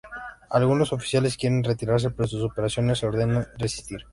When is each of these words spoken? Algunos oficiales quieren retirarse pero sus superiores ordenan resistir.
Algunos 0.49 0.93
oficiales 0.93 1.37
quieren 1.37 1.63
retirarse 1.63 2.09
pero 2.09 2.27
sus 2.27 2.41
superiores 2.41 3.03
ordenan 3.03 3.47
resistir. 3.59 4.03